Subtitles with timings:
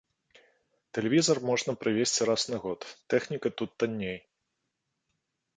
[0.97, 2.81] Тэлевізар можна прывезці раз на год,
[3.15, 4.19] тэхніка тут танней.